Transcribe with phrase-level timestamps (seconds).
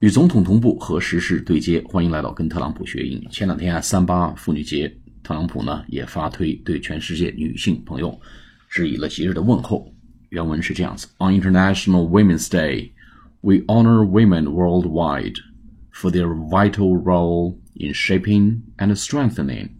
[0.00, 3.26] 与总统同步和时事对接，欢迎来到跟特朗普学英语。
[3.32, 4.88] 前两天啊，三八妇女节，
[5.24, 8.16] 特朗普呢也发推对全世界女性朋友
[8.68, 9.92] 致以了节日的问候。
[10.28, 12.92] 原文是这样子：On International Women's Day,
[13.40, 15.34] we honor women worldwide
[15.92, 19.70] for their vital role in shaping and strengthening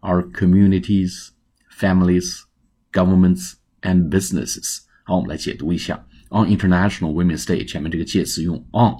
[0.00, 1.32] our communities,
[1.70, 2.44] families,
[2.92, 4.78] governments, and businesses。
[5.02, 8.96] 好，我们来解读一下 On International Women's Day 前面这个介词用 on。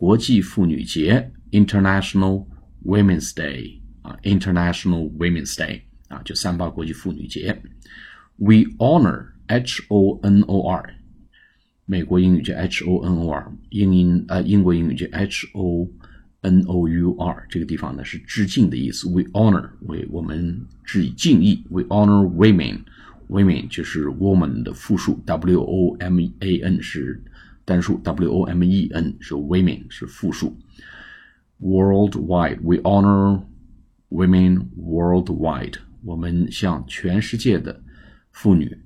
[0.00, 2.46] 国际妇女节 （International
[2.86, 7.60] Women's Day） 啊，International Women's Day 啊，就三八国际妇女节。
[8.38, 10.94] We honor H O N O R，
[11.84, 15.86] 美国英语叫 H O N O R，英英呃英国英语叫 H O
[16.40, 19.06] N O U R，这个地方呢是致敬的意思。
[19.06, 21.62] We honor 为我们致以敬意。
[21.68, 27.22] We honor women，women 就是 woman 的复数，W O M A N 是。
[27.70, 30.58] 单数 W O M E N 是 women 是复数。
[31.60, 33.44] Worldwide, we honor
[34.08, 35.74] women worldwide。
[36.02, 37.80] 我们向全世界的
[38.32, 38.76] 妇女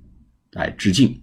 [0.51, 1.19] 来致敬。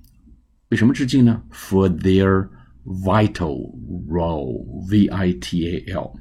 [0.71, 2.49] 为什么致敬呢？For their
[2.85, 3.73] vital
[4.09, 6.19] role, V I T A L,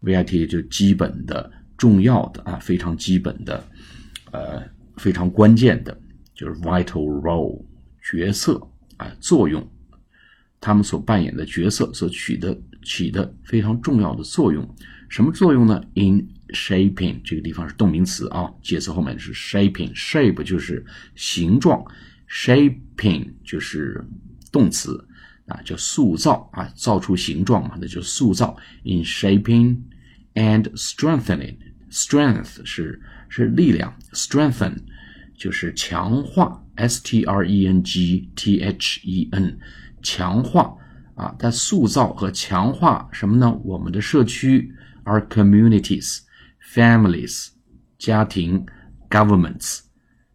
[0.00, 3.62] V I T A 就基本的、重要的啊，非常基本的，
[4.32, 4.60] 呃，
[4.96, 5.96] 非常关键的，
[6.34, 7.62] 就是 vital role
[8.02, 8.60] 角色
[8.96, 9.64] 啊，作用。
[10.60, 14.76] 他们所扮演的角色所取得起的非常重要的作用，
[15.08, 21.82] 什么作用呢？In shaping 这个地方是动名词啊，介词后面是 shaping，shape 就是形状
[22.28, 24.04] ，shaping 就是
[24.52, 25.02] 动词
[25.46, 28.56] 啊，叫塑造啊，造出形状嘛，那就塑造。
[28.84, 29.78] In shaping
[30.34, 34.74] and strengthening，strength 是是力量，strengthen
[35.36, 39.58] 就是强化，s t r e n g t h e n。
[40.02, 40.74] 强化
[41.14, 43.52] 啊，在塑造和强化什么呢？
[43.64, 44.72] 我们的社区
[45.04, 46.20] ，our communities,
[46.74, 47.48] families，
[47.98, 48.64] 家庭
[49.10, 49.80] ，governments，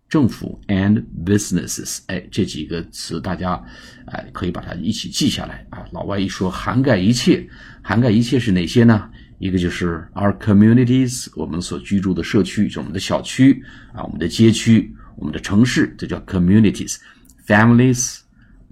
[0.07, 1.99] 政府，and businesses。
[2.07, 3.63] 哎，这几个词大家
[4.05, 5.83] 哎可以把它一起记下来啊。
[5.91, 7.47] 老外一说涵盖一切，
[7.81, 9.09] 涵盖一切是哪些呢？
[9.39, 13.61] 一个就是 our communities，我们所居住的社区，就是我们的小区
[13.93, 18.19] 啊，我们的街区，我们的城市，这叫 communities，families。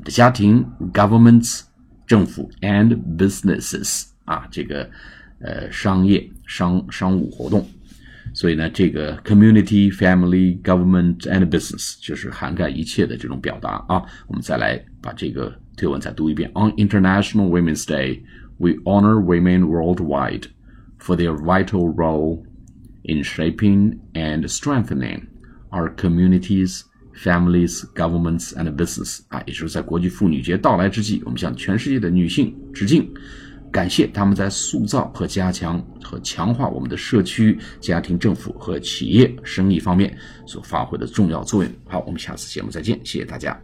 [0.05, 1.63] 的家庭，governments
[2.07, 4.89] 政府，and businesses 啊，这个
[5.41, 7.67] 呃商业商商务活动，
[8.33, 14.03] 所以呢，这个 community、family、government and business 就是涵盖一切的这种表达啊。
[14.27, 16.51] 我们再来把这个推文再读一遍。
[16.55, 18.23] On International Women's Day,
[18.59, 20.47] we honor women worldwide
[20.99, 22.45] for their vital role
[23.03, 25.27] in shaping and strengthening
[25.71, 26.83] our communities.
[27.16, 33.08] Families, governments, and business 啊，也就是在国际妇女节到来之际，我们向全世界的女性致敬，
[33.72, 41.72] 感谢他们在塑造和加强和强化我们的社区、家庭、政府和企业生意方面所发挥的重要作用。
[41.86, 43.58] 好，我们下次节目再见，谢谢大家。